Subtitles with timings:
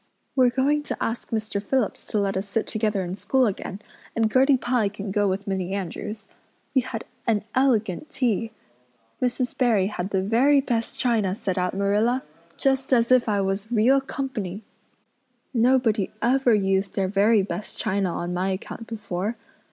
[0.35, 1.61] We're going to ask Mr.
[1.61, 3.79] Phillips to let us sit together in school again,
[4.15, 6.27] and Gertie Pye can go with Minnie Andrews.
[6.73, 8.49] We had an elegant tea.
[9.21, 9.55] Mrs.
[9.55, 12.23] Barry had the very best china set out, Marilla,
[12.57, 14.63] just as if I was real company.
[14.63, 15.61] I can't tell you what a thrill it gave me.
[15.61, 19.35] Nobody ever used their very best china on my account before.